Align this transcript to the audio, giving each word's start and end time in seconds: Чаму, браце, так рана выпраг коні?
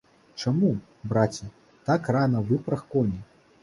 Чаму, 0.43 0.71
браце, 1.13 1.51
так 1.91 2.13
рана 2.19 2.45
выпраг 2.53 2.81
коні? 2.95 3.27